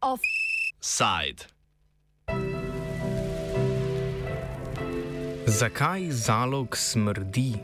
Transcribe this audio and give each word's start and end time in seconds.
Offside. 0.00 1.46
Zakaj 5.46 6.10
zalog 6.10 6.76
smrdi? 6.76 7.54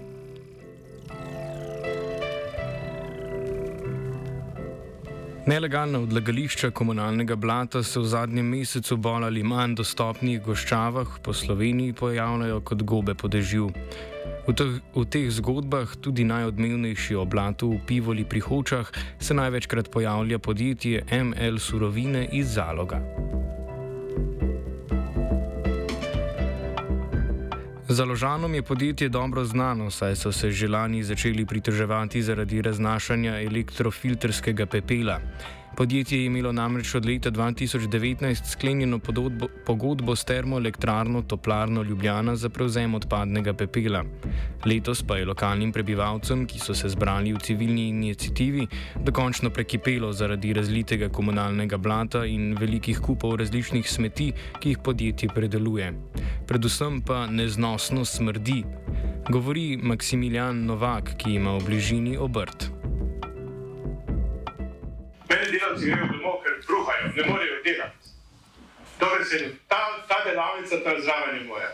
Nelegalna 5.46 5.98
odlagališča 5.98 6.70
komunalnega 6.70 7.36
blata 7.36 7.82
se 7.82 8.00
v 8.00 8.04
zadnjem 8.04 8.46
mesecu 8.46 8.96
bolj 8.96 9.24
ali 9.24 9.42
manj 9.42 9.74
dostopnih 9.74 10.42
goščavah 10.42 11.18
po 11.22 11.32
Sloveniji 11.32 11.92
pojavljajo 11.92 12.60
kot 12.60 12.82
gobe 12.82 13.14
po 13.14 13.28
dežju. 13.28 13.70
V 14.48 14.56
teh, 14.56 14.80
v 14.96 15.04
teh 15.04 15.28
zgodbah, 15.28 15.84
tudi 16.00 16.24
najodmevnejši 16.24 17.12
o 17.16 17.28
blatu 17.28 17.76
v 17.76 17.84
Pivoli 17.84 18.24
pri 18.24 18.40
Hočah, 18.40 18.88
se 19.20 19.34
največkrat 19.34 19.92
pojavlja 19.92 20.38
podjetje 20.38 21.04
ML 21.12 21.60
Surovine 21.60 22.24
iz 22.32 22.56
Zaloga. 22.56 23.04
Založanom 27.90 28.54
je 28.54 28.62
podjetje 28.62 29.08
dobro 29.08 29.44
znano, 29.44 29.90
saj 29.90 30.16
so 30.16 30.32
se 30.32 30.50
že 30.50 30.68
lani 30.68 31.02
začeli 31.02 31.46
pritoževati 31.46 32.22
zaradi 32.22 32.62
raznašanja 32.62 33.42
elektrofiltrskega 33.42 34.66
pepela. 34.66 35.20
Podjetje 35.80 36.18
je 36.18 36.26
imelo 36.26 36.52
namreč 36.52 36.94
od 36.94 37.06
leta 37.06 37.30
2019 37.30 38.50
sklenjeno 38.52 38.98
pododbo, 38.98 39.46
pogodbo 39.66 40.16
s 40.16 40.24
termoelektrarno 40.24 41.22
Toplarno 41.22 41.82
Ljubljana 41.82 42.36
za 42.36 42.48
prevzem 42.48 42.94
odpadnega 42.94 43.54
pepela. 43.54 44.04
Letos 44.66 45.02
pa 45.02 45.16
je 45.16 45.24
lokalnim 45.24 45.72
prebivalcem, 45.72 46.44
ki 46.46 46.58
so 46.58 46.74
se 46.74 46.88
zbrali 46.88 47.32
v 47.32 47.38
civilni 47.38 47.86
inicijativi, 47.88 48.66
dokončno 49.04 49.50
prekipelo 49.50 50.12
zaradi 50.12 50.52
razlitega 50.52 51.08
komunalnega 51.08 51.78
blata 51.78 52.26
in 52.26 52.56
velikih 52.60 53.00
kupov 53.00 53.38
različnih 53.40 53.90
smeti, 53.90 54.32
ki 54.60 54.74
jih 54.74 54.82
podjetje 54.84 55.28
predeluje. 55.34 55.94
Predvsem 56.46 57.00
pa 57.00 57.26
neznosno 57.26 58.04
smrdi, 58.04 58.64
govori 59.30 59.78
Maksimilijan 59.82 60.60
Novak, 60.66 61.16
ki 61.16 61.34
ima 61.34 61.56
v 61.56 61.64
bližini 61.64 62.18
obrt 62.18 62.69
delavci 65.50 65.90
grejo 65.90 66.06
domov, 66.12 66.40
ker 66.44 66.58
bruhajo, 66.66 67.12
ne 67.16 67.26
morejo 67.28 67.62
delati. 67.64 68.14
Torej, 68.98 69.24
se, 69.24 69.38
ta, 69.68 69.80
ta 70.08 70.24
delavnica, 70.24 70.82
ta 70.84 70.96
zraven 71.00 71.36
je 71.36 71.44
moja. 71.44 71.70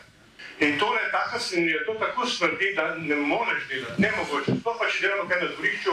In 0.61 0.79
to 0.79 0.95
je 0.95 1.11
tako 1.13 1.39
svinja, 1.39 1.85
to 1.87 1.95
tako 1.95 2.27
smrdi, 2.27 2.73
da 2.77 2.95
ne 2.95 3.17
moreš 3.17 3.69
delati, 3.69 4.03
ne 4.03 4.13
mogoče. 4.17 4.57
Sploh 4.61 4.79
pa 4.79 4.89
če 4.89 5.03
delamo 5.05 5.29
kaj 5.29 5.43
na 5.43 5.49
dvorišču, 5.53 5.93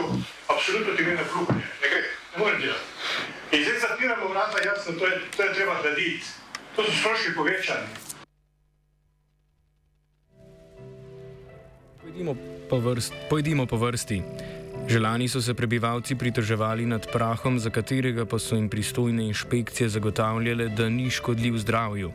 absolutno 0.54 0.94
ti 0.96 1.04
gre 1.04 1.18
na 1.18 1.26
bruhanje, 1.32 1.66
ne 1.82 1.90
gre, 1.92 2.00
ne 2.32 2.38
moreš 2.38 2.62
delati. 2.62 2.86
In 3.52 3.64
zdaj 3.64 3.78
zapiramo 3.84 4.28
vrata, 4.28 4.64
jasno, 4.64 4.96
to 4.98 5.06
je, 5.06 5.20
to 5.36 5.42
je 5.42 5.54
treba 5.54 5.76
graditi. 5.82 6.32
To 6.76 6.84
so 6.84 6.92
stroški 7.00 7.36
povečani. 7.36 7.86
Pojdimo 12.02 12.36
po, 12.70 12.78
vrst, 12.78 13.12
pojdimo 13.30 13.66
po 13.66 13.76
vrsti. 13.76 14.22
Želani 14.88 15.28
so 15.28 15.40
se 15.42 15.54
prebivalci 15.54 16.14
pritoževali 16.14 16.86
nad 16.86 17.06
prahom, 17.12 17.58
za 17.58 17.70
katerega 17.70 18.26
pa 18.26 18.38
so 18.38 18.54
jim 18.54 18.68
pristojne 18.68 19.26
inšpekcije 19.26 19.88
zagotavljale, 19.88 20.68
da 20.68 20.88
ni 20.88 21.10
škodljiv 21.10 21.56
zdravju, 21.58 22.12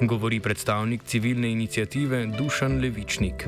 govori 0.00 0.40
predstavnik 0.40 1.02
civilne 1.04 1.52
inicijative 1.52 2.26
Dušan 2.26 2.80
Levičnik. 2.80 3.46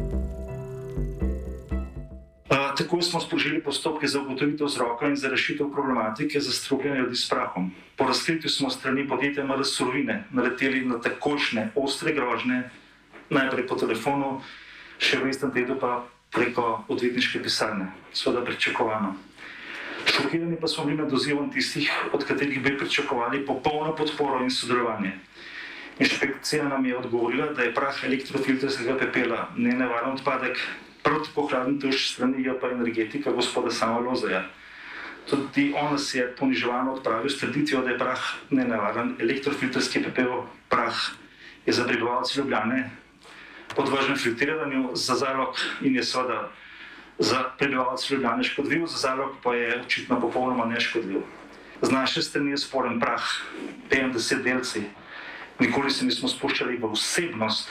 Tako 2.79 3.03
smo 3.03 3.21
sprožili 3.21 3.63
postopke 3.63 4.07
za 4.07 4.21
ugotovitev 4.21 4.67
vzroka 4.67 5.09
in 5.09 5.17
za 5.17 5.29
rešitev 5.29 5.73
problematike 5.73 6.41
za 6.41 6.53
strupljanje 6.53 7.01
ljudi 7.01 7.17
s 7.17 7.29
prahom. 7.29 7.73
Po 7.97 8.05
razkritju 8.05 8.51
smo 8.51 8.71
strani 8.71 9.09
podjetja 9.09 9.45
MR 9.45 9.65
Surovine 9.65 10.25
naleteli 10.31 10.85
na 10.85 11.01
takošne, 11.01 11.71
ostre 11.75 12.13
grožne, 12.15 12.71
najprej 13.31 13.67
po 13.67 13.75
telefonu, 13.75 14.41
še 14.99 15.19
v 15.19 15.31
istem 15.31 15.51
tednu 15.51 15.75
pa 15.81 16.05
preko 16.31 16.85
odvetniške 16.89 17.43
pisarne, 17.43 17.93
seveda 18.13 18.45
pričakovano. 18.45 19.15
Šokirani 20.07 20.57
pa 20.61 20.69
smo 20.69 20.85
bili 20.85 20.99
nad 20.99 21.13
odzivom 21.13 21.53
tistih, 21.53 21.91
od 22.13 22.25
katerih 22.25 22.63
bi 22.63 22.79
pričakovali 22.79 23.47
popolno 23.47 23.97
podporo 23.97 24.43
in 24.45 24.51
sodelovanje. 24.51 25.13
Inšpekcija 25.99 26.69
nam 26.69 26.87
je 26.87 26.97
odgovorila, 26.97 27.53
da 27.53 27.63
je 27.63 27.75
prah 27.75 28.05
elektrofiltrskega 28.05 28.99
pepela 28.99 29.49
nenevaren 29.57 30.13
odpadek, 30.13 30.61
prav 31.03 31.25
tako 31.25 31.47
hladen 31.47 31.81
tuš 31.81 32.13
strani 32.15 32.45
JP 32.45 32.65
energetika 32.73 33.33
gospoda 33.33 33.71
Sama 33.71 33.99
Lozaja. 33.99 34.45
Tudi 35.31 35.73
on 35.77 35.93
nas 35.93 36.15
je 36.15 36.35
poniževano 36.39 36.93
odpravil 36.93 37.31
s 37.31 37.39
trditvijo, 37.41 37.83
da 37.83 37.91
je 37.91 37.99
prah 37.99 38.21
nenevaren 38.51 39.17
elektrofiltrski 39.21 40.03
pepel, 40.03 40.43
prah 40.69 40.95
je 41.67 41.73
za 41.73 41.85
prebivalce 41.85 42.41
Ljubljane 42.41 42.91
podvržen 43.79 44.17
filtriranju 44.19 44.91
za 44.99 45.15
zalog 45.15 45.55
in 45.81 45.95
je 45.97 46.03
seveda 46.03 46.51
za 47.19 47.45
prebivalce 47.59 48.15
Ljubljana 48.15 48.43
škodljiv, 48.43 48.87
za 48.87 48.99
zalog 48.99 49.37
pa 49.43 49.55
je 49.55 49.81
očitno 49.81 50.21
popolnoma 50.21 50.65
neškodljiv. 50.67 51.23
Z 51.83 51.91
naše 51.91 52.23
strani 52.23 52.51
je 52.51 52.59
sporen 52.59 52.99
prah, 53.01 53.23
50 53.91 54.43
delci. 54.43 54.83
Nikoli 55.59 55.91
se 55.91 56.05
nismo 56.05 56.29
spuščali 56.29 56.77
v 56.77 56.91
osebnost, 56.91 57.71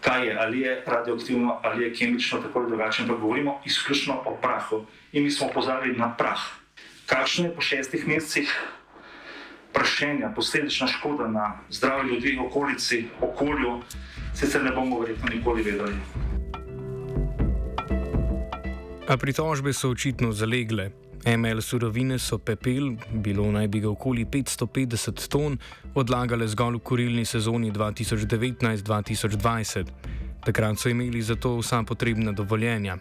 kaj 0.00 0.26
je, 0.26 0.34
ali 0.38 0.60
je 0.60 0.82
radioaktivno, 0.86 1.60
ali 1.62 1.84
je 1.84 1.94
kemično, 1.94 2.40
tako 2.42 2.58
ali 2.58 2.68
drugače, 2.68 3.02
ampak 3.02 3.18
govorimo 3.18 3.60
izključno 3.64 4.22
o 4.26 4.34
prahu. 4.42 4.84
In 5.12 5.24
mi 5.24 5.30
smo 5.30 5.46
opozarjali 5.46 5.98
na 5.98 6.10
prah. 6.16 6.42
Kakšno 7.06 7.44
je 7.44 7.54
po 7.54 7.60
šestih 7.60 8.08
mesecih 8.08 8.50
prašenja, 9.72 10.32
posledična 10.36 10.86
škoda 10.86 11.28
na 11.28 11.58
zdravje 11.70 12.14
ljudi, 12.14 12.38
okolici, 12.46 13.04
okolju, 13.20 13.80
sicer 14.34 14.64
ne 14.64 14.70
bomo 14.70 15.00
verjetno 15.00 15.28
nikoli 15.34 15.62
vedeli. 15.62 15.94
A 19.08 19.16
pritožbe 19.16 19.72
so 19.72 19.90
očitno 19.90 20.32
zalegle. 20.32 20.90
ML 21.24 21.60
surovine 21.60 22.18
so 22.18 22.38
pepel, 22.38 22.96
bilo 23.12 23.52
naj 23.52 23.68
bi 23.68 23.80
ga 23.80 23.90
okoli 23.90 24.24
550 24.24 25.28
ton, 25.28 25.58
odlagale 25.94 26.48
zgolj 26.48 26.76
v 26.76 26.80
kurilni 26.80 27.24
sezoni 27.24 27.72
2019-2020. 27.72 29.84
Takrat 30.44 30.78
so 30.78 30.88
imeli 30.88 31.22
za 31.22 31.34
to 31.34 31.58
vsa 31.58 31.82
potrebna 31.82 32.32
dovoljenja. 32.32 32.96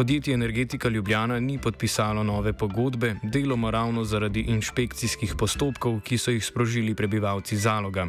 Podjetje 0.00 0.34
Energetika 0.34 0.88
Ljubljana 0.88 1.40
ni 1.40 1.58
podpisalo 1.58 2.22
nove 2.22 2.52
pogodbe, 2.52 3.14
deloma 3.22 3.70
ravno 3.70 4.04
zaradi 4.04 4.40
inšpekcijskih 4.40 5.34
postopkov, 5.38 5.98
ki 6.00 6.18
so 6.18 6.30
jih 6.30 6.44
sprožili 6.44 6.94
prebivalci 6.94 7.56
zaloga. 7.56 8.06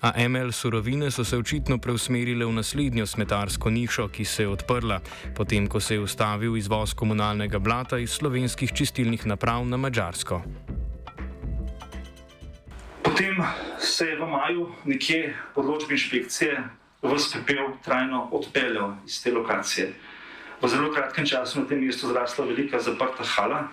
A 0.00 0.28
ML 0.28 0.52
surovine 0.52 1.10
so 1.10 1.24
se 1.24 1.36
očitno 1.36 1.78
preusmerile 1.78 2.46
v 2.46 2.52
naslednjo 2.52 3.06
smetarsko 3.06 3.70
nišo, 3.70 4.08
ki 4.08 4.24
se 4.24 4.42
je 4.42 4.48
odprla, 4.48 5.00
potem 5.36 5.66
ko 5.66 5.80
se 5.80 5.94
je 5.94 6.00
ustavil 6.00 6.56
izvoz 6.56 6.94
komunalnega 6.94 7.58
blata 7.58 7.98
iz 7.98 8.10
slovenskih 8.10 8.72
čistilnih 8.72 9.26
naprav 9.26 9.66
na 9.66 9.76
Mačarsko. 9.76 10.42
Potem 13.02 13.42
se 13.78 14.04
je 14.04 14.16
v 14.16 14.30
maju 14.30 14.70
nekje 14.84 15.34
podločbi 15.54 15.98
inšpekcije 15.98 16.68
vse 17.02 17.38
pepel 17.46 17.74
trajno 17.84 18.28
odpeljal 18.30 18.94
iz 19.06 19.22
te 19.22 19.34
lokacije. 19.34 19.90
V 20.62 20.68
zelo 20.68 20.88
kratkem 20.88 21.26
času 21.26 21.60
na 21.60 21.66
tem 21.66 21.84
mestu 21.84 22.08
zrasla 22.08 22.46
velika 22.46 22.80
zaprta 22.80 23.24
hala. 23.24 23.68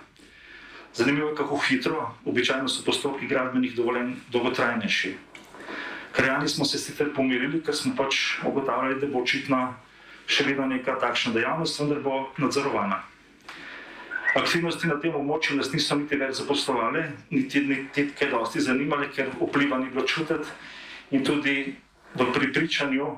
Zanimivo 0.93 1.29
je, 1.29 1.35
kako 1.35 1.57
hitro, 1.57 2.11
običajno 2.25 2.67
so 2.67 2.83
postopki 2.85 3.27
gradbenih 3.27 3.75
dovoljenj 3.75 4.13
dolgotrajnejši. 4.29 5.15
Krajani 6.11 6.49
smo 6.49 6.65
se 6.65 6.77
sicer 6.77 7.13
pomirili, 7.15 7.63
ker 7.63 7.75
smo 7.75 7.95
pač 7.97 8.37
ugotavljali, 8.45 8.99
da 9.01 9.07
bo 9.07 9.23
očitno 9.23 9.73
še 10.27 10.43
vedno 10.45 10.67
neka 10.69 10.99
takšna 10.99 11.33
dejavnost, 11.33 11.79
vendar 11.79 12.03
bo 12.03 12.19
nadzorovana. 12.37 13.01
Aktivnosti 14.35 14.87
na 14.89 14.99
tem 15.01 15.15
območju 15.15 15.57
nas 15.57 15.71
niso 15.73 15.95
niti 15.95 16.17
več 16.17 16.37
zaposlovali, 16.41 17.03
niti, 17.31 17.63
niti 17.65 18.07
kaj 18.17 18.29
dosti 18.29 18.61
zanimali, 18.61 19.09
ker 19.13 19.31
vpliva 19.39 19.79
ni 19.79 19.89
bilo 19.93 20.05
čutiti 20.09 20.51
in 21.13 21.23
tudi 21.25 21.75
v 22.13 22.29
pripričanju, 22.33 23.09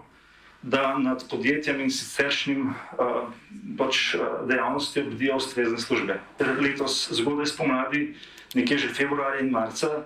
da 0.65 0.97
nad 0.97 1.29
podjetjem 1.29 1.81
in 1.85 1.91
siceršnjim 1.93 2.69
uh, 2.69 3.29
pač, 3.77 4.15
uh, 4.15 4.47
dejavnostjo 4.49 5.03
bdijo 5.11 5.37
ustrezne 5.37 5.77
službe. 5.77 6.17
Letos, 6.61 7.11
zgodaj 7.13 7.45
spomladi, 7.53 8.15
nekje 8.57 8.77
že 8.77 8.93
februarja 8.97 9.43
in 9.45 9.51
marca, 9.53 10.01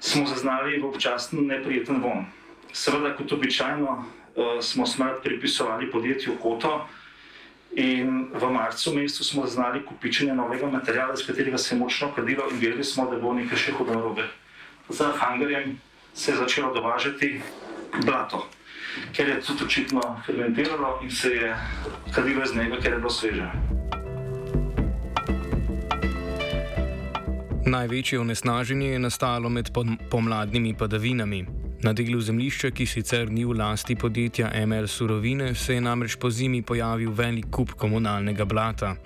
smo 0.00 0.26
zaznali 0.28 0.76
v 0.76 0.84
občasno 0.84 1.40
neprijeten 1.40 2.02
von. 2.04 2.26
Seveda, 2.72 3.14
kot 3.16 3.32
običajno, 3.32 3.96
uh, 3.96 4.60
smo 4.60 4.86
smrt 4.86 5.24
pripisovali 5.24 5.90
podjetju 5.90 6.36
Koto. 6.42 6.84
In 7.76 8.28
v 8.32 8.50
marcu 8.52 8.94
mesecu 8.96 9.24
smo 9.24 9.46
zaznali 9.46 9.84
kupičenje 9.84 10.34
novega 10.34 10.66
materiala, 10.66 11.14
iz 11.14 11.24
katerega 11.26 11.58
se 11.58 11.74
je 11.74 11.78
močno 11.78 12.12
kadilo, 12.16 12.48
in 12.50 12.60
vedeli 12.60 12.84
smo, 12.84 13.08
da 13.10 13.16
bo 13.20 13.32
nekaj 13.32 13.56
še 13.56 13.72
hudo 13.72 13.96
narobe. 13.96 14.28
Za 14.88 15.12
Hangarjem 15.16 15.80
se 16.14 16.32
je 16.32 16.36
začelo 16.36 16.74
dovažati 16.74 17.40
blato. 18.04 18.48
Ker 19.12 19.28
je 19.28 19.40
tudi 19.40 19.64
očitno 19.64 20.00
fermentiralo 20.26 21.00
in 21.02 21.10
se 21.10 21.28
je 21.28 21.56
kadilo 22.14 22.42
iz 22.42 22.56
njega, 22.56 22.76
ker 22.82 22.92
je 22.92 22.98
bilo 22.98 23.10
sveže. 23.10 23.50
Največje 27.66 28.20
onesnaženje 28.20 28.88
je 28.88 28.98
nastalo 28.98 29.48
med 29.48 29.68
pomladnimi 30.10 30.74
padavinami. 30.74 31.46
Na 31.78 31.92
delu 31.92 32.20
zemljišča, 32.20 32.70
ki 32.74 32.86
sicer 32.86 33.28
ni 33.30 33.44
v 33.44 33.54
lasti 33.54 33.94
podjetja 33.94 34.50
ML 34.66 34.86
Surovine, 34.90 35.54
se 35.54 35.74
je 35.74 35.80
namreč 35.80 36.16
po 36.16 36.30
zimi 36.30 36.62
pojavil 36.62 37.12
velik 37.14 37.52
kup 37.54 37.76
komunalnega 37.78 38.44
blata. 38.44 38.96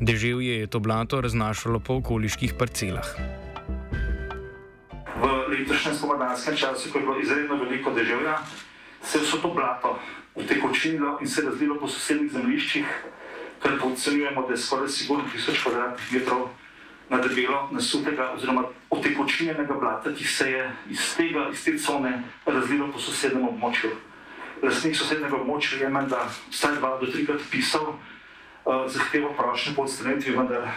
Deževje 0.00 0.60
je 0.60 0.66
to 0.66 0.80
blato 0.80 1.20
raznašalo 1.20 1.80
po 1.80 1.98
okoliških 2.00 2.54
parcelah. 2.58 3.04
V 5.20 5.24
letošnjem 5.52 5.94
spomladanskem 5.94 6.56
času, 6.56 6.88
ko 6.92 6.98
je 6.98 7.04
bilo 7.04 7.18
izredno 7.20 7.58
veliko 7.60 7.92
deževja, 7.92 8.38
se 9.04 9.18
je 9.18 9.22
vso 9.22 9.38
to 9.42 9.48
blato 9.48 9.98
utekočinilo 10.34 11.18
in 11.20 11.28
se 11.28 11.42
razlilo 11.42 11.78
po 11.80 11.88
sosednjih 11.88 12.32
zemljiščih, 12.32 12.86
kar 13.62 13.72
ocenjujemo, 13.82 14.46
da 14.46 14.54
je 14.54 14.58
skoraj 14.58 14.88
sigurno 14.88 15.24
1000 15.34 15.54
km2 15.64 16.46
na 17.10 17.18
debelo, 17.18 17.68
nasutega 17.72 18.32
oziroma 18.36 18.64
utekočinjenega 18.90 19.74
blata, 19.74 20.14
ki 20.14 20.24
se 20.24 20.50
je 20.50 20.70
iz, 20.90 21.14
tega, 21.16 21.48
iz 21.52 21.64
te 21.64 21.78
cone 21.78 22.22
razlilo 22.46 22.88
po 22.92 22.98
sosednjem 22.98 23.48
območju. 23.48 23.90
Lastnik 24.62 24.96
sosednjega 24.96 25.36
območja 25.36 25.82
je 25.82 25.90
menda 25.90 26.22
vsaj 26.50 26.78
dva 26.78 26.96
do 27.00 27.10
trikrat 27.12 27.42
pisal, 27.50 27.92
uh, 27.92 28.86
zahtevo 28.86 29.34
prošnje 29.38 29.74
po 29.76 29.82
odstranitvi, 29.82 30.36
vendar 30.36 30.70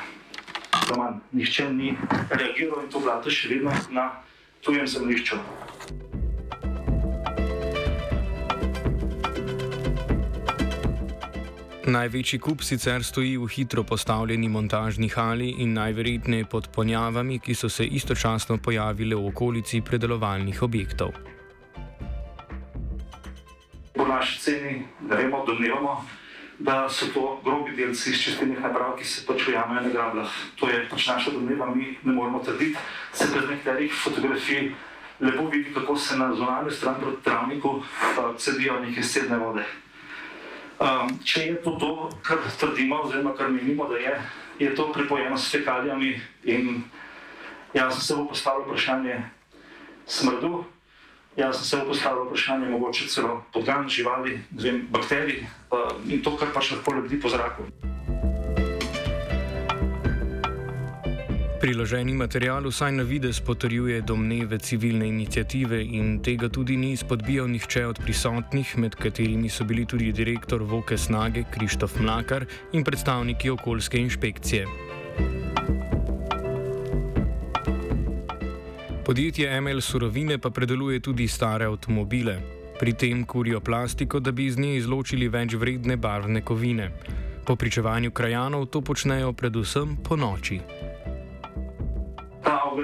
zaman, 0.88 1.22
nihče 1.32 1.70
ni 1.74 1.96
reagiral 2.30 2.84
in 2.84 2.92
to 2.92 3.00
blato 3.00 3.30
še 3.30 3.54
vedno 3.54 3.72
na 3.90 4.10
tujem 4.66 4.88
zemljišču. 4.88 5.40
Največji 11.86 12.40
kup 12.42 12.64
sicer 12.66 13.04
stoji 13.06 13.36
v 13.38 13.46
hitro 13.46 13.84
postavljeni 13.86 14.48
montažni 14.50 15.06
hali 15.14 15.52
in 15.62 15.76
najverjetneje 15.78 16.48
pod 16.50 16.70
ponjavami, 16.74 17.38
ki 17.40 17.54
so 17.54 17.70
se 17.70 17.86
istočasno 17.86 18.58
pojavile 18.58 19.16
v 19.16 19.28
okolici 19.30 19.84
predelovalnih 19.86 20.64
objektov. 20.66 21.14
Po 23.94 24.08
naši 24.08 24.40
ceni, 24.40 24.82
da 25.06 25.22
vemo, 25.22 25.44
domnevamo, 25.46 25.94
da 26.58 26.90
so 26.90 27.12
to 27.14 27.28
grobi 27.46 27.78
delci 27.78 28.10
iz 28.10 28.24
čistilnih 28.24 28.66
naprav, 28.66 28.98
ki 28.98 29.06
se 29.06 29.22
pač 29.30 29.48
ujamajo 29.48 29.86
na 29.86 29.94
grablah. 29.94 30.36
To 30.58 30.74
je 30.74 30.82
pač 30.90 31.08
naša 31.14 31.38
domneva, 31.38 31.70
mi 31.76 31.94
ne 32.02 32.14
moremo 32.18 32.42
trditi. 32.42 32.82
Se 33.14 33.30
pred 33.30 33.50
nekaterih 33.50 33.94
fotografij 33.94 34.74
lepo 35.22 35.50
vidi, 35.54 35.70
kako 35.74 35.96
se 35.96 36.18
na 36.18 36.34
zunanji 36.34 36.72
strani 36.72 36.98
proti 37.00 37.24
travniku 37.24 37.82
cedijo 38.38 38.80
neke 38.80 39.04
sedne 39.04 39.38
vode. 39.38 39.85
Um, 40.76 41.20
če 41.24 41.42
je 41.42 41.56
to 41.64 41.72
to, 41.80 41.92
kar 42.22 42.38
trdimo, 42.60 43.00
oziroma 43.06 43.32
kar 43.38 43.48
menimo, 43.50 43.88
da 43.88 43.96
je, 43.98 44.14
je 44.60 44.76
to 44.76 44.92
pripojeno 44.92 45.38
s 45.38 45.52
fekalijami 45.52 46.20
in 46.44 46.84
jaz 47.74 47.94
sem 47.96 48.02
se 48.02 48.16
bo 48.16 48.26
postavil 48.28 48.66
vprašanje 48.68 49.22
smrdu, 50.06 50.66
Jaz 51.36 51.56
sem 51.56 51.80
se 51.80 51.86
postavil 51.86 52.24
vprašanje, 52.26 52.70
mogoče 52.70 53.08
celo 53.08 53.44
podgan 53.54 53.90
živali, 53.90 54.40
vem, 54.52 54.88
bakterij 54.92 55.44
uh, 55.44 55.92
in 56.08 56.24
to, 56.24 56.32
kar 56.40 56.54
pač 56.56 56.72
lahko 56.72 56.96
lebdi 56.96 57.20
po 57.20 57.28
zraku. 57.30 57.68
Priloženi 61.66 62.14
material 62.14 62.68
vsaj 62.70 62.92
na 62.92 63.04
vides 63.04 63.40
potrjuje 63.42 64.02
domneve 64.02 64.60
civilne 64.60 65.08
inicijative 65.08 65.80
in 65.82 66.20
tega 66.22 66.46
tudi 66.50 66.78
ni 66.78 66.92
izpodbijal 66.92 67.48
nihče 67.50 67.86
od 67.86 68.00
prisotnih, 68.06 68.78
med 68.78 68.96
katerimi 68.96 69.50
so 69.50 69.66
bili 69.66 69.86
tudi 69.86 70.12
direktor 70.12 70.62
Voke 70.62 70.98
Snage 70.98 71.44
Krištof 71.52 71.98
Mlakar 72.00 72.46
in 72.74 72.84
predstavniki 72.84 73.50
okoljske 73.50 73.98
inšpekcije. 73.98 74.68
Podjetje 79.06 79.62
ML 79.62 79.82
Surovine 79.82 80.38
pa 80.38 80.50
predeluje 80.50 81.00
tudi 81.00 81.28
stare 81.28 81.66
avtomobile. 81.66 82.42
Pri 82.80 82.94
tem 82.94 83.26
kurijo 83.26 83.60
plastiko, 83.60 84.20
da 84.20 84.32
bi 84.32 84.46
iz 84.46 84.58
nje 84.58 84.76
izločili 84.78 85.28
več 85.28 85.54
vredne 85.54 85.98
barvne 85.98 86.42
kovine. 86.42 86.92
Po 87.46 87.56
pričevanju 87.56 88.12
krajanov 88.12 88.66
to 88.66 88.82
počnejo 88.82 89.34
predvsem 89.34 89.98
po 90.04 90.16
noči. 90.16 90.62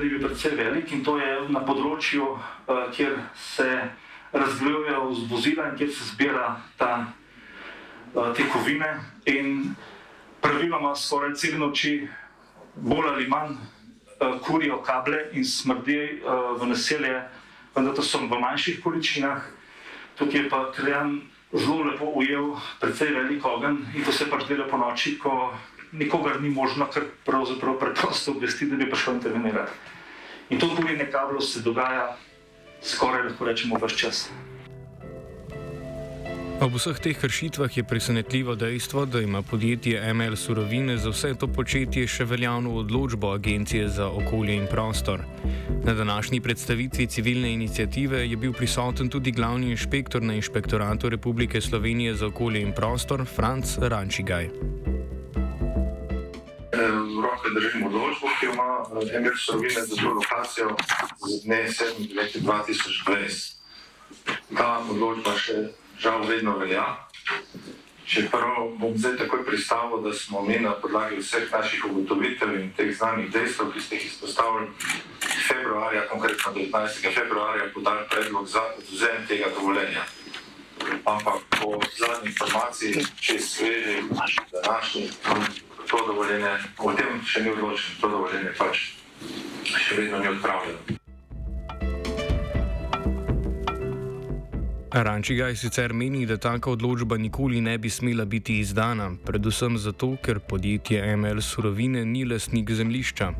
Je 0.01 0.19
precej 0.19 0.55
velik 0.55 0.91
in 0.91 1.03
to 1.05 1.13
je 1.21 1.29
na 1.53 1.61
področju, 1.61 2.25
uh, 2.33 2.87
kjer 2.89 3.19
se 3.37 3.67
razvijajo 4.33 5.11
vozila 5.29 5.67
in 5.69 5.75
kjer 5.77 5.91
se 5.93 6.07
zbira 6.09 6.55
ta, 6.79 7.13
uh, 8.15 8.31
te 8.33 8.47
kovine. 8.49 8.89
In 9.29 9.75
praviloma 10.41 10.95
skoraj 10.97 11.35
cel 11.37 11.59
noči, 11.61 12.09
bolj 12.81 13.11
ali 13.11 13.27
manj, 13.29 13.53
uh, 13.53 14.39
kurijo 14.41 14.81
kable 14.81 15.27
in 15.37 15.45
smrdi 15.45 15.99
v 16.25 16.71
naselje, 16.71 17.21
vendar 17.75 17.93
to 17.93 18.01
so 18.01 18.25
v 18.25 18.41
manjših 18.41 18.81
količinah. 18.81 19.45
Tukaj 20.17 20.41
je 20.41 20.49
pa 20.49 20.63
Krejan 20.73 21.19
zelo 21.53 21.83
lepo 21.91 22.09
ujel, 22.15 22.55
precej 22.81 23.13
velik 23.13 23.45
ogenj 23.45 23.85
in 23.93 24.01
to 24.01 24.11
se 24.11 24.25
pač 24.25 24.49
dela 24.49 24.65
po 24.65 24.81
noči, 24.81 25.19
ko 25.21 25.53
nikogar 25.91 26.41
ni 26.41 26.49
možno 26.49 26.87
kar 26.93 27.03
pravzaprav 27.25 27.79
preprosto 27.79 28.31
obvestiti, 28.31 28.71
da 28.71 28.77
bi 28.77 28.89
prišel 28.89 29.13
intervenirati. 29.13 29.71
In 30.49 30.59
to 30.59 30.75
kurjenje 30.75 31.07
kablov 31.11 31.41
se 31.41 31.61
dogaja 31.61 32.17
skoraj 32.81 33.23
lahko 33.23 33.45
rečemo 33.45 33.79
vse 33.79 33.97
čas. 33.97 34.29
Ob 36.61 36.75
vseh 36.77 36.99
teh 37.01 37.17
kršitvah 37.17 37.77
je 37.77 37.83
presenetljivo 37.83 38.55
dejstvo, 38.55 39.05
da 39.05 39.21
ima 39.21 39.41
podjetje 39.41 40.13
ML 40.13 40.35
Surovine 40.35 40.97
za 40.97 41.09
vse 41.09 41.33
to 41.33 41.47
početje 41.47 42.05
še 42.07 42.27
veljavno 42.29 42.75
odločbo 42.83 43.31
Agencije 43.33 43.87
za 43.89 44.05
okolje 44.09 44.59
in 44.59 44.67
prostor. 44.69 45.25
Na 45.83 45.93
današnji 45.93 46.41
predstavitvi 46.41 47.07
civilne 47.07 47.53
inicijative 47.53 48.29
je 48.29 48.37
bil 48.37 48.53
prisoten 48.53 49.09
tudi 49.09 49.31
glavni 49.31 49.71
inšpektor 49.71 50.21
na 50.21 50.37
Inšpektoratu 50.37 51.09
Republike 51.09 51.61
Slovenije 51.61 52.13
za 52.15 52.27
okolje 52.27 52.61
in 52.61 52.73
prostor, 52.77 53.25
Franz 53.25 53.77
Rančigaj. 53.81 54.49
Držimo 57.55 57.87
odločbo, 57.87 58.27
ki 58.39 58.45
ima 58.45 58.85
eh, 59.01 59.19
ML 59.19 59.37
Surovine 59.37 59.81
za 59.81 59.95
to 59.95 60.09
lokacijo 60.09 60.75
z 61.27 61.43
dne 61.43 61.67
7. 61.67 62.07
2020. 62.13 63.55
Ta 64.57 64.83
odločba 64.89 65.35
še 65.37 65.71
žal 65.99 66.25
vedno 66.27 66.57
velja. 66.57 66.85
Čeprav 68.05 68.75
bom 68.79 68.97
zdaj 68.97 69.17
takoj 69.17 69.45
pristavil, 69.45 70.01
da 70.03 70.13
smo 70.13 70.41
mi 70.41 70.59
na 70.59 70.73
podlagi 70.75 71.21
vseh 71.21 71.51
naših 71.51 71.85
ugotovitev 71.85 72.55
in 72.59 72.73
teh 72.75 72.91
znanih 72.97 73.31
dejstev, 73.31 73.71
ki 73.71 73.81
ste 73.81 73.95
jih 73.95 74.05
izpostavili, 74.05 74.67
februarja, 75.47 76.07
konkretno 76.11 76.51
19. 76.55 77.13
februarja, 77.13 77.69
podali 77.73 78.03
predlog 78.09 78.47
za 78.47 78.63
odvzem 78.77 79.27
tega 79.27 79.47
dovoljenja. 79.55 80.03
Ampak 81.05 81.39
po 81.55 81.79
zadnji 81.97 82.33
informaciji, 82.33 83.05
če 83.21 83.39
sveže, 83.39 84.01
današnji, 84.51 85.09
to 85.91 85.99
dovoljenje, 86.07 86.55
o 86.79 86.93
tem 86.95 87.19
še 87.27 87.43
ni 87.43 87.51
odločeno, 87.51 87.99
to 88.01 88.09
dovoljenje 88.09 88.51
pač 88.57 88.87
še 89.67 89.99
vedno 89.99 90.23
ni 90.23 90.27
odpravljeno. 90.31 90.97
Rančigaj 94.91 95.55
sicer 95.55 95.93
meni, 95.95 96.25
da 96.27 96.35
taka 96.37 96.71
odločba 96.71 97.15
nikoli 97.17 97.61
ne 97.63 97.77
bi 97.79 97.89
smela 97.89 98.25
biti 98.25 98.57
izdana, 98.59 99.11
predvsem 99.25 99.77
zato, 99.79 100.17
ker 100.19 100.39
podjetje 100.43 101.15
ML 101.15 101.39
Surovine 101.39 102.03
ni 102.05 102.25
lastnik 102.27 102.71
zemljišča. 102.71 103.31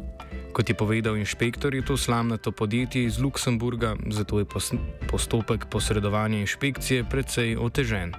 Kot 0.56 0.70
je 0.70 0.76
povedal 0.76 1.20
inšpektor, 1.20 1.76
je 1.76 1.84
to 1.88 1.98
slamnato 1.98 2.52
podjetje 2.52 3.04
iz 3.04 3.20
Luksemburga, 3.20 3.96
zato 4.12 4.40
je 4.40 4.48
postopek 5.12 5.68
posredovanja 5.72 6.40
inšpekcije 6.40 7.04
precej 7.12 7.56
otežen. 7.60 8.16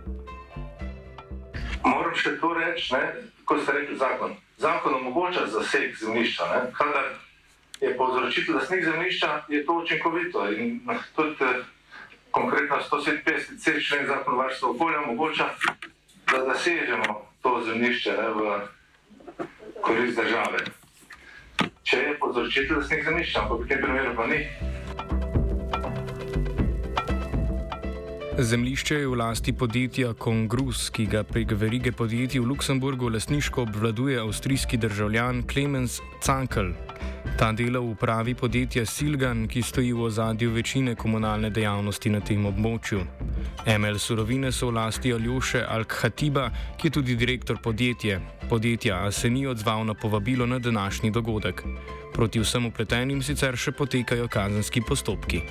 Moram 1.84 2.16
še 2.16 2.36
to 2.40 2.52
reči, 2.52 3.31
kot 3.44 3.62
ste 3.62 3.72
rekli, 3.72 3.96
zakon. 3.96 4.36
Zakon 4.58 4.94
omogoča 4.94 5.46
zaseg 5.46 5.96
zemljišča. 6.00 6.44
Kadar 6.78 7.04
je 7.80 7.96
povzročitelj 7.96 8.54
lastnik 8.54 8.84
zemljišča, 8.84 9.44
je 9.48 9.64
to 9.66 9.72
učinkovito. 9.72 10.50
In, 10.52 10.80
tudi, 11.16 11.44
konkretno 12.30 12.76
157 12.90 13.88
člen 13.88 14.06
zakon 14.06 14.38
varstva 14.38 14.70
okolja 14.70 15.00
omogoča, 15.00 15.48
da 16.30 16.44
zasežemo 16.44 17.26
to 17.42 17.62
zemljišče 17.66 18.12
ne, 18.12 18.28
v 18.28 18.60
korist 19.80 20.16
države. 20.16 20.58
Če 21.82 21.96
je 21.96 22.18
povzročitelj 22.18 22.76
lastnik 22.76 23.04
zemljišča, 23.04 23.42
ampak 23.42 23.64
v 23.64 23.68
tem 23.68 23.82
primeru 23.82 24.16
pa 24.16 24.26
ni. 24.26 24.46
Zemlišče 28.38 28.94
je 28.94 29.08
v 29.08 29.14
lasti 29.14 29.52
podjetja 29.52 30.14
Congrus, 30.16 30.86
ki 30.90 31.04
ga 31.04 31.20
prek 31.20 31.52
verige 31.52 31.92
podjetij 31.92 32.40
v 32.40 32.48
Luksemburgu 32.48 33.10
lasniško 33.12 33.62
obvladuje 33.62 34.20
avstrijski 34.20 34.76
državljan 34.76 35.42
Clemens 35.52 36.00
Cankel. 36.24 36.72
Ta 37.38 37.52
dela 37.52 37.80
v 37.80 37.92
upravi 37.92 38.34
podjetja 38.34 38.86
Silgan, 38.86 39.44
ki 39.48 39.62
stoji 39.62 39.92
v 39.92 40.08
ozadju 40.08 40.50
večine 40.50 40.94
komunalne 40.94 41.50
dejavnosti 41.50 42.08
na 42.08 42.20
tem 42.20 42.46
območju. 42.48 43.04
ML 43.68 44.00
Surovine 44.00 44.52
so 44.52 44.72
v 44.72 44.80
lasti 44.80 45.12
Aljoše 45.12 45.66
Al-Khatiba, 45.68 46.48
ki 46.80 46.88
je 46.88 46.90
tudi 46.90 47.16
direktor 47.16 47.60
podjetja, 47.60 48.20
podjetja, 48.48 49.10
se 49.12 49.30
ni 49.30 49.46
odzval 49.46 49.84
na 49.84 49.94
povabilo 49.94 50.46
na 50.46 50.58
današnji 50.58 51.10
dogodek. 51.10 51.62
Proti 52.14 52.40
vsem 52.40 52.66
upletenim 52.66 53.22
sicer 53.22 53.56
še 53.56 53.76
potekajo 53.76 54.28
kazenski 54.28 54.80
postopki 54.80 55.44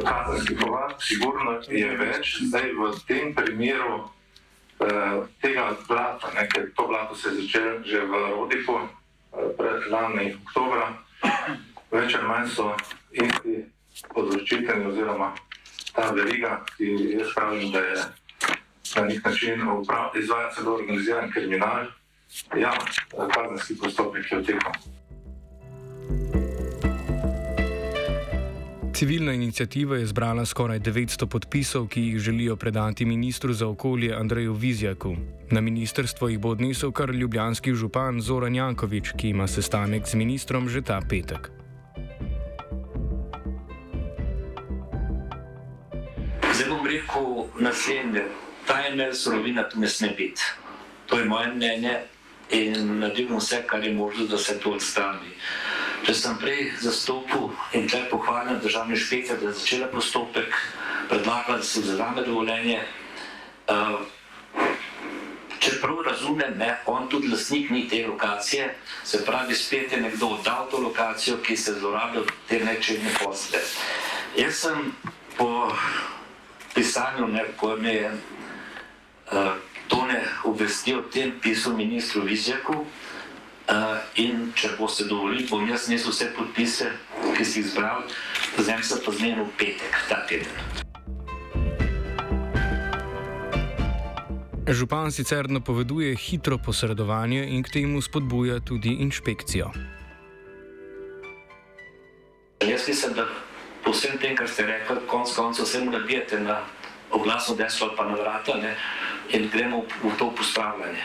kazenski 0.00 0.56
povod, 0.56 0.94
sigurno 1.00 1.58
je 1.68 1.90
več. 1.98 2.38
Zdaj 2.48 2.72
v 2.78 2.90
tem 3.08 3.34
primeru 3.34 4.00
uh, 4.00 5.28
tega 5.42 5.76
blata, 5.88 6.32
ne, 6.36 6.46
ker 6.48 6.70
to 6.76 6.86
blato 6.88 7.14
se 7.14 7.28
je 7.28 7.42
začelo 7.42 7.84
že 7.84 8.00
v 8.00 8.12
Rodipu, 8.32 8.78
uh, 8.80 8.88
pred 9.58 9.86
lani 9.92 10.32
oktobra, 10.46 10.92
več 11.92 12.16
ali 12.16 12.26
manj 12.28 12.48
so 12.48 12.72
isti 13.12 13.64
področiteni 14.14 14.88
oziroma 14.88 15.32
ta 15.92 16.08
veriga, 16.16 16.62
ki 16.76 17.18
jaz 17.18 17.34
pravim, 17.36 17.68
da 17.72 17.80
je 17.84 17.96
na 18.96 19.04
nek 19.08 19.24
način 19.24 19.60
izvaja 20.16 20.50
celo 20.56 20.74
organiziran 20.74 21.30
kriminal. 21.32 21.92
Ja, 22.56 22.72
kazenski 23.12 23.76
postopek 23.76 24.32
je 24.32 24.38
v 24.38 24.44
teku. 24.44 26.41
Civilna 29.02 29.32
inicijativa 29.32 29.96
je 29.96 30.06
zbrala 30.06 30.44
skoraj 30.46 30.78
900 30.78 31.26
podpisov, 31.26 31.88
ki 31.88 32.00
jih 32.00 32.18
želijo 32.18 32.56
predati 32.56 33.04
ministru 33.04 33.52
za 33.52 33.66
okolje 33.68 34.14
Andreju 34.14 34.52
Vizjaku. 34.52 35.16
Na 35.50 35.60
ministrstvo 35.60 36.28
jih 36.28 36.38
bo 36.38 36.48
odnesel 36.48 36.92
kar 36.92 37.10
ljubljanski 37.10 37.74
župan 37.74 38.20
Zoran 38.20 38.54
Jankovič, 38.54 39.10
ki 39.18 39.28
ima 39.28 39.46
sestanek 39.46 40.06
z 40.06 40.14
ministrom 40.14 40.68
že 40.68 40.82
ta 40.82 41.00
petek. 41.08 41.50
Zdaj 46.54 46.68
bom 46.68 46.86
rekel 46.86 47.50
naslednje. 47.58 48.22
Ta 48.66 48.86
ena 48.86 49.14
surovina 49.14 49.68
tu 49.68 49.80
ne 49.80 49.88
sme 49.88 50.14
biti. 50.14 50.42
To 51.06 51.18
je 51.18 51.24
moje 51.24 51.50
mnenje 51.54 51.98
in 52.50 52.98
naredim 53.00 53.34
vse, 53.36 53.64
kar 53.66 53.84
je 53.84 53.94
možno, 53.94 54.26
da 54.26 54.38
se 54.38 54.60
to 54.60 54.70
odstrani. 54.70 55.34
Če 56.02 56.14
sem 56.18 56.34
prej 56.40 56.72
zastopil 56.82 57.52
in 57.78 57.84
te 57.86 58.00
pohvalim 58.10 58.58
državni 58.58 58.96
inšpektor, 58.96 59.38
da 59.38 59.52
je 59.52 59.58
začela 59.60 59.86
postopek, 59.92 60.56
predlagala, 61.08 61.60
da 61.60 61.66
se 61.66 61.80
vzame 61.80 62.24
dovoljenje. 62.26 62.80
Uh, 63.70 64.00
če 65.62 65.76
prav 65.78 66.00
razumem, 66.08 66.56
ne, 66.58 66.72
on 66.90 67.06
tudi 67.08 67.30
lasnik 67.30 67.70
ni 67.70 67.84
te 67.88 68.02
lokacije, 68.06 68.66
se 69.04 69.22
pravi, 69.24 69.54
spet 69.54 69.94
je 69.94 70.00
nekdo 70.02 70.32
oddal 70.34 70.66
to 70.70 70.82
lokacijo, 70.82 71.38
ki 71.46 71.56
se 71.56 71.76
zlorablja 71.78 72.24
te 72.48 72.58
nečedne 72.64 73.14
posle. 73.22 73.62
Jaz 74.36 74.58
sem 74.64 74.90
po 75.38 75.70
pisanju, 76.74 77.30
ne, 77.30 77.46
ko 77.56 77.76
me 77.78 77.94
je 77.94 78.10
uh, 78.10 79.54
to 79.86 80.02
ne 80.10 80.18
obvestil 80.50 81.06
tem 81.14 81.36
pisal 81.38 81.78
ministru 81.78 82.26
Vizjaku, 82.26 82.82
Uh, 82.82 83.12
in 84.20 84.52
če 84.54 84.74
boste 84.78 85.06
dovolili, 85.08 85.46
bom 85.48 85.64
jaz 85.68 85.88
nesel 85.88 86.12
vse 86.12 86.30
podpise, 86.36 86.90
ki 87.36 87.44
si 87.44 87.60
jih 87.60 87.66
izbral, 87.66 88.04
zdaj 88.58 88.82
se 88.84 89.00
pa 89.04 89.12
zmenim 89.12 89.46
v 89.46 89.52
petek, 89.56 90.00
ta 90.08 90.22
teden. 90.28 90.82
Župan 94.62 95.10
sicer 95.10 95.50
napoveduje 95.50 96.14
hitro 96.16 96.58
posredovanje 96.58 97.42
in 97.50 97.64
k 97.66 97.82
temu 97.82 98.00
spodbuja 98.00 98.60
tudi 98.60 98.94
inšpekcijo. 99.02 99.72
Jaz 102.62 102.86
mislim, 102.88 103.12
da 103.18 103.26
po 103.82 103.90
vsem 103.90 104.18
tem, 104.22 104.36
kar 104.38 104.46
ste 104.48 104.66
rekli, 104.66 105.02
konc 105.10 105.34
koncev 105.34 105.66
vse 105.66 105.82
mu 105.82 105.90
nabijete 105.90 106.38
na 106.40 106.62
oglasno 107.10 107.56
desno 107.58 107.88
ali 107.88 107.96
pa 107.96 108.04
na 108.06 108.14
vrata 108.14 108.54
ne, 108.54 108.76
in 109.34 109.50
gremo 109.50 109.82
v, 109.82 110.08
v 110.08 110.16
to 110.18 110.30
pospravljanje. 110.30 111.02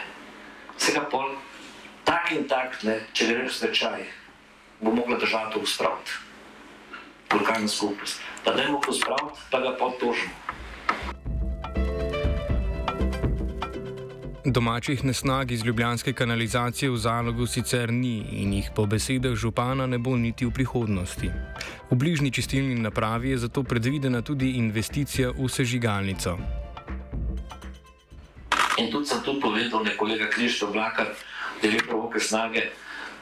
Vsega 0.78 1.02
pol 1.10 1.34
tak 2.08 2.32
in 2.32 2.48
tak, 2.48 2.80
ne, 2.88 3.02
če 3.12 3.28
greš 3.28 3.52
v 3.52 3.56
stečaj, 3.60 4.02
bo 4.80 4.96
mogla 4.96 5.20
država 5.20 5.52
to 5.52 5.60
uspraviti. 5.60 6.24
Lokalna 7.36 7.68
skupnost. 7.68 8.24
Pa 8.44 8.56
da 8.56 8.64
jemo 8.64 8.80
pospraviti, 8.80 9.44
pa 9.52 9.60
ga 9.60 9.76
potožimo. 9.76 10.32
Domačih 14.48 15.04
nesnag 15.04 15.52
iz 15.52 15.66
ljubljanske 15.66 16.14
kanalizacije 16.14 16.90
v 16.90 16.98
zalogu 16.98 17.46
sicer 17.46 17.92
ni 17.92 18.24
in 18.32 18.54
jih 18.54 18.70
po 18.76 18.86
besedah 18.86 19.36
župana 19.36 19.88
ne 19.88 19.98
bo 20.00 20.16
niti 20.16 20.46
v 20.48 20.54
prihodnosti. 20.56 21.28
V 21.92 21.96
bližnji 21.96 22.32
čistilni 22.32 22.80
napravi 22.80 23.30
je 23.30 23.38
zato 23.38 23.64
predvidena 23.64 24.22
tudi 24.22 24.54
investicija 24.56 25.34
v 25.36 25.50
sežigalnico. 25.52 26.38
In 28.78 28.92
tudi 28.92 29.06
sem 29.06 29.20
tu 29.26 29.36
povedal, 29.42 29.84
ne 29.84 29.98
kolega 29.98 30.30
Krištof 30.32 30.72
Blakar, 30.72 31.12
direktor 31.62 31.96
Voke 31.96 32.20
snage, 32.20 32.70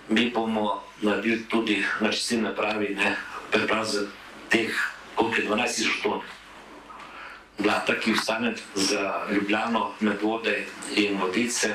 mi 0.10 0.30
bomo 0.30 0.82
naredili 1.02 1.46
tudi 1.50 1.84
na 2.00 2.12
čistilni 2.12 2.44
napravi, 2.44 2.96
ne, 2.96 3.16
preprav 3.52 3.86
za 3.86 4.08
teh, 4.50 4.72
koliko 5.16 5.42
je 5.42 5.48
12 5.48 5.76
tisoč 5.76 6.02
ton. 6.04 6.22
Blata, 7.58 7.96
ki 8.00 8.12
ostane 8.12 8.54
za 8.76 9.26
Ljubljano, 9.32 9.92
med 10.00 10.22
vode 10.22 10.66
in 10.96 11.18
vodice, 11.22 11.74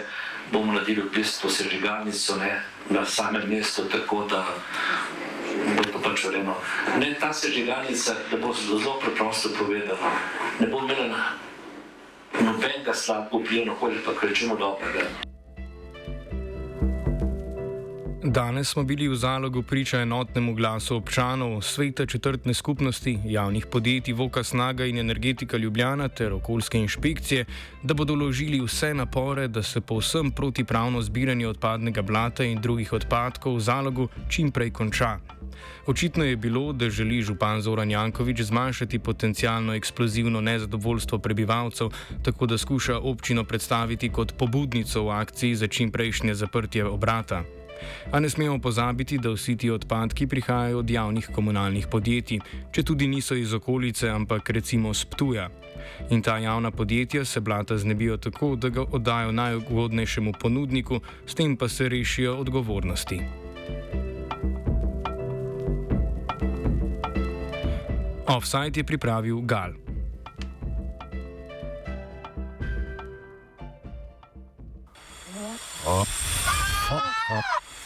bomo 0.52 0.72
naredili 0.72 1.02
v 1.02 1.14
bistvu 1.14 1.50
sežigalnico 1.50 2.36
ne, 2.36 2.62
na 2.90 3.04
samem 3.06 3.48
mestu, 3.48 3.84
tako 3.84 4.24
da 4.30 4.44
bo 5.76 5.82
to 5.92 5.98
pač 6.02 6.24
vreno. 6.24 6.54
Ne, 6.98 7.14
ta 7.20 7.32
sežigalnica, 7.32 8.14
da 8.30 8.36
bo 8.36 8.52
zelo 8.54 8.98
preprosto 9.00 9.48
povedano, 9.58 10.12
ne 10.60 10.66
bo 10.66 10.84
imela 10.84 11.24
nobenega 12.40 12.94
slabega 12.94 13.38
vpliva 13.38 13.66
na 13.66 13.72
okolje, 13.72 14.04
pa 14.04 14.12
rečemo 14.22 14.56
dobrega. 14.56 15.29
Danes 18.30 18.68
smo 18.68 18.82
bili 18.84 19.08
v 19.08 19.16
zalogu 19.16 19.62
priča 19.62 20.00
enotnemu 20.00 20.54
glasu 20.54 20.96
občanov, 20.96 21.62
sveta 21.62 22.06
četrtne 22.06 22.54
skupnosti, 22.54 23.18
javnih 23.24 23.66
podjetij 23.66 24.14
Voka 24.14 24.44
Snaga 24.44 24.84
in 24.86 24.98
Energetika 24.98 25.56
Ljubljana 25.56 26.08
ter 26.08 26.32
okoljske 26.32 26.78
inšpekcije, 26.78 27.44
da 27.82 27.94
bodo 27.94 28.14
vložili 28.14 28.60
vse 28.60 28.94
napore, 28.94 29.48
da 29.48 29.62
se 29.62 29.80
povsem 29.80 30.30
protipravno 30.30 31.02
zbiranje 31.02 31.48
odpadnega 31.48 32.02
blata 32.02 32.44
in 32.44 32.60
drugih 32.60 32.92
odpadkov 32.92 33.56
v 33.56 33.60
zalogu 33.60 34.08
čim 34.28 34.52
prej 34.52 34.70
konča. 34.70 35.18
Očitno 35.86 36.24
je 36.24 36.36
bilo, 36.36 36.72
da 36.72 36.90
želi 36.90 37.22
župan 37.22 37.62
Zoran 37.62 37.90
Jankovič 37.90 38.40
zmanjšati 38.40 38.98
potencijalno 38.98 39.74
eksplozivno 39.74 40.40
nezadovoljstvo 40.40 41.18
prebivalcev, 41.18 41.90
tako 42.22 42.46
da 42.46 42.58
skuša 42.58 42.98
občino 42.98 43.44
predstaviti 43.44 44.08
kot 44.08 44.36
pobudnico 44.38 45.02
v 45.02 45.10
akciji 45.10 45.54
za 45.54 45.66
čim 45.66 45.90
prejšnje 45.90 46.34
zaprtje 46.34 46.84
obrata. 46.84 47.59
A 48.12 48.20
ne 48.20 48.30
smemo 48.30 48.58
pozabiti, 48.58 49.18
da 49.18 49.30
vsi 49.30 49.56
ti 49.56 49.70
odpadki 49.70 50.26
prihajajo 50.26 50.78
od 50.78 50.90
javnih 50.90 51.30
komunalnih 51.34 51.86
podjetij, 51.86 52.40
če 52.72 52.82
tudi 52.82 53.06
niso 53.06 53.34
iz 53.34 53.54
okolice, 53.54 54.08
ampak 54.08 54.50
recimo 54.50 54.94
z 54.94 55.04
Ptuja. 55.04 55.48
In 56.10 56.22
ta 56.22 56.38
javna 56.38 56.70
podjetja 56.70 57.24
se 57.24 57.40
blata 57.40 57.78
znebijo 57.78 58.16
tako, 58.16 58.56
da 58.56 58.68
ga 58.68 58.84
oddajo 58.92 59.32
najugodnejšemu 59.32 60.32
ponudniku, 60.40 61.00
s 61.26 61.34
tem 61.34 61.56
pa 61.56 61.68
se 61.68 61.88
rešijo 61.88 62.36
odgovornosti. 62.36 63.20
Offside 68.26 68.80
je 68.80 68.84
pripravil 68.84 69.40
Gal. 69.40 69.72
Oh. 75.86 76.06
Oh. 76.92 77.02
Oh. 77.32 77.59